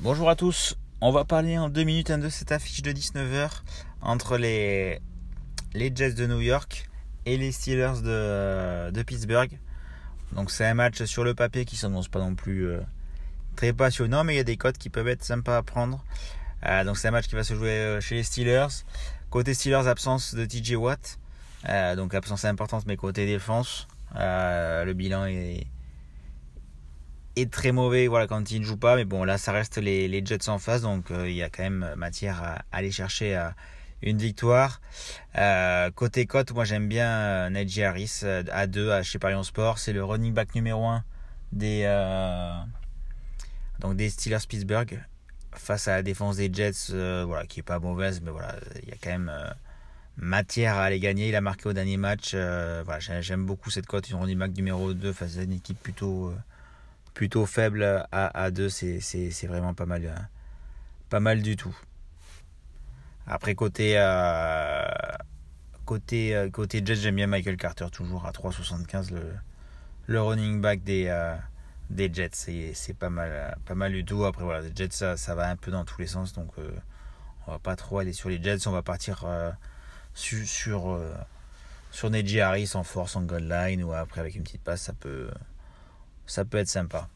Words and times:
Bonjour 0.00 0.28
à 0.28 0.34
tous, 0.34 0.76
on 1.00 1.12
va 1.12 1.24
parler 1.24 1.56
en 1.56 1.68
2 1.68 1.84
minutes 1.84 2.10
1 2.10 2.18
de 2.18 2.28
cette 2.28 2.50
affiche 2.50 2.82
de 2.82 2.90
19h 2.90 3.50
entre 4.02 4.36
les, 4.36 5.00
les 5.74 5.92
Jets 5.94 6.14
de 6.14 6.26
New 6.26 6.40
York 6.40 6.88
et 7.24 7.36
les 7.36 7.52
Steelers 7.52 8.02
de, 8.02 9.02
Pittsburgh. 9.04 9.60
Donc 10.32 10.50
c'est 10.50 10.66
un 10.66 10.74
match 10.74 11.04
sur 11.04 11.22
le 11.22 11.34
papier 11.34 11.64
qui 11.64 11.76
s'annonce 11.76 12.08
pas 12.08 12.18
non 12.18 12.34
plus 12.34 12.66
euh, 12.66 12.80
très 13.54 13.72
passionnant, 13.72 14.24
mais 14.24 14.34
il 14.34 14.38
y 14.38 14.40
a 14.40 14.44
des 14.44 14.56
codes 14.56 14.78
qui 14.78 14.90
peuvent 14.90 15.08
être 15.08 15.22
sympas 15.22 15.56
à 15.56 15.62
prendre. 15.62 16.04
Euh, 16.66 16.82
donc 16.82 16.98
c'est 16.98 17.06
un 17.06 17.12
match 17.12 17.28
qui 17.28 17.36
va 17.36 17.44
se 17.44 17.54
jouer 17.54 17.70
euh, 17.70 18.00
chez 18.00 18.16
les 18.16 18.24
Steelers. 18.24 18.84
Côté 19.30 19.54
Steelers, 19.54 19.86
absence 19.86 20.34
de 20.34 20.44
TJ 20.44 20.74
Watt. 20.74 21.20
Donc 21.96 22.14
absence 22.14 22.44
importante, 22.44 22.86
mais 22.86 22.96
côté 22.96 23.24
défense, 23.24 23.86
le 24.14 24.92
bilan 24.94 25.26
est 25.26 25.66
très 27.46 27.72
mauvais 27.72 28.06
voilà, 28.06 28.26
quand 28.26 28.50
il 28.50 28.60
ne 28.60 28.64
joue 28.64 28.76
pas. 28.76 28.96
Mais 28.96 29.04
bon, 29.04 29.24
là, 29.24 29.38
ça 29.38 29.52
reste 29.52 29.78
les, 29.78 30.24
Jets 30.24 30.48
en 30.48 30.58
face. 30.58 30.82
Donc, 30.82 31.10
euh, 31.10 31.28
il 31.28 31.36
y 31.36 31.42
a 31.42 31.50
quand 31.50 31.62
même 31.62 31.94
matière 31.96 32.42
à, 32.42 32.62
aller 32.72 32.90
chercher 32.90 33.36
euh, 33.36 33.48
une 34.02 34.18
victoire. 34.18 34.80
Euh, 35.36 35.90
côté 35.90 36.26
cote, 36.26 36.52
moi, 36.52 36.64
j'aime 36.64 36.88
bien 36.88 37.50
Najee 37.50 37.84
Harris 37.84 38.22
à 38.50 38.66
2 38.66 39.02
chez 39.02 39.18
Parion 39.18 39.42
Sport. 39.42 39.78
C'est 39.78 39.92
le 39.92 40.04
running 40.04 40.32
back 40.32 40.54
numéro 40.54 40.86
1 40.86 41.04
des, 41.52 41.82
des 43.94 44.10
Steelers 44.10 44.46
Pittsburgh 44.48 45.02
face 45.52 45.88
à 45.88 45.96
la 45.96 46.02
défense 46.02 46.36
des 46.36 46.52
Jets, 46.52 46.92
voilà, 47.24 47.46
qui 47.46 47.60
est 47.60 47.64
pas 47.64 47.78
mauvaise, 47.78 48.20
mais 48.20 48.30
voilà, 48.30 48.54
il 48.82 48.88
y 48.88 48.92
a 48.92 48.96
quand 49.02 49.10
même 49.10 49.32
matière 50.16 50.76
à 50.76 50.84
aller 50.84 51.00
gagner. 51.00 51.28
Il 51.28 51.36
a 51.36 51.40
marqué 51.40 51.68
au 51.68 51.72
dernier 51.72 51.96
match. 51.96 52.34
voilà, 52.34 52.98
j'aime 53.20 53.46
beaucoup 53.46 53.70
cette 53.70 53.86
cote, 53.86 54.08
une 54.10 54.16
running 54.16 54.38
back 54.38 54.54
numéro 54.56 54.92
2 54.92 55.12
face 55.12 55.38
à 55.38 55.42
une 55.42 55.52
équipe 55.52 55.82
plutôt 55.82 56.34
plutôt 57.18 57.46
faible 57.46 58.06
à, 58.12 58.50
2, 58.52 58.68
c'est 58.68 59.46
vraiment 59.48 59.74
pas 59.74 59.86
mal, 59.86 60.04
euh, 60.04 60.14
pas 61.10 61.18
mal 61.18 61.42
du 61.42 61.56
tout. 61.56 61.76
Après, 63.26 63.56
côté, 63.56 63.94
euh, 63.96 64.86
côté, 65.84 66.36
euh, 66.36 66.48
côté 66.48 66.80
Jets, 66.84 66.94
j'aime 66.94 67.16
bien 67.16 67.26
Michael 67.26 67.56
Carter 67.56 67.86
toujours 67.90 68.24
à 68.24 68.30
3,75 68.30 69.10
le, 69.10 69.32
le 70.06 70.22
running 70.22 70.60
back 70.60 70.84
des, 70.84 71.12
des 71.90 72.08
Jets. 72.14 72.72
C'est 72.74 72.96
pas 72.96 73.10
mal, 73.10 73.58
pas 73.66 73.74
mal 73.74 73.90
du 73.90 74.04
tout. 74.04 74.24
Après, 74.24 74.44
voilà, 74.44 74.60
les 74.60 74.72
Jets, 74.72 74.92
ça, 74.92 75.16
ça 75.16 75.34
va 75.34 75.50
un 75.50 75.56
peu 75.56 75.72
dans 75.72 75.84
tous 75.84 76.00
les 76.00 76.06
sens. 76.06 76.34
Donc, 76.34 76.52
on 77.48 77.50
va 77.50 77.58
pas 77.58 77.74
trop 77.74 77.98
aller 77.98 78.12
sur 78.12 78.28
les 78.28 78.40
Jets. 78.40 78.68
On 78.68 78.72
va 78.72 78.82
partir 78.82 79.26
sur, 80.14 80.46
sur, 80.46 81.00
sur 81.90 82.10
Neji 82.10 82.40
Harris 82.40 82.70
en 82.74 82.84
force, 82.84 83.16
en 83.16 83.22
goal 83.22 83.48
line 83.48 83.82
ou 83.82 83.92
après 83.92 84.20
avec 84.20 84.36
une 84.36 84.44
petite 84.44 84.62
passe, 84.62 84.82
ça 84.82 84.92
peut, 84.92 85.28
ça 86.30 86.44
peut 86.44 86.58
être 86.58 86.68
sympa. 86.68 87.08